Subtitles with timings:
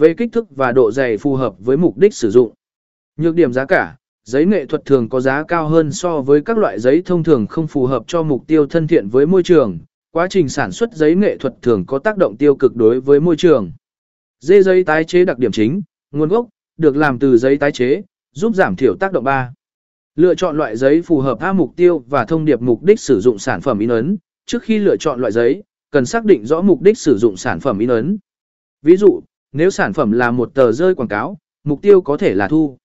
[0.00, 2.52] về kích thước và độ dày phù hợp với mục đích sử dụng.
[3.16, 6.58] Nhược điểm giá cả, giấy nghệ thuật thường có giá cao hơn so với các
[6.58, 9.78] loại giấy thông thường không phù hợp cho mục tiêu thân thiện với môi trường.
[10.12, 13.20] Quá trình sản xuất giấy nghệ thuật thường có tác động tiêu cực đối với
[13.20, 13.72] môi trường.
[14.40, 18.02] Dê giấy tái chế đặc điểm chính, nguồn gốc, được làm từ giấy tái chế,
[18.32, 19.52] giúp giảm thiểu tác động 3.
[20.16, 23.20] Lựa chọn loại giấy phù hợp a mục tiêu và thông điệp mục đích sử
[23.20, 24.16] dụng sản phẩm in ấn.
[24.46, 27.60] Trước khi lựa chọn loại giấy, cần xác định rõ mục đích sử dụng sản
[27.60, 28.18] phẩm in ấn.
[28.82, 29.20] Ví dụ,
[29.52, 32.78] nếu sản phẩm là một tờ rơi quảng cáo, mục tiêu có thể là thu.